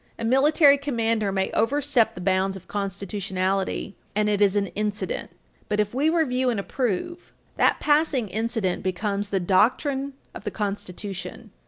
* 0.13 0.17
A 0.17 0.25
military 0.25 0.79
commander 0.79 1.31
may 1.31 1.51
overstep 1.51 2.15
the 2.15 2.21
bounds 2.21 2.57
of 2.57 2.67
constitutionality, 2.67 3.93
and 4.15 4.29
it 4.29 4.41
is 4.41 4.55
an 4.55 4.65
incident. 4.73 5.29
But 5.69 5.79
if 5.79 5.93
we 5.93 6.09
review 6.09 6.49
and 6.49 6.59
approve, 6.59 7.31
that 7.57 7.79
passing 7.79 8.27
incident 8.29 8.81
becomes 8.81 9.29
the 9.29 9.39
doctrine 9.39 10.13
of 10.33 10.43
the 10.43 10.49
Constitution. 10.49 11.51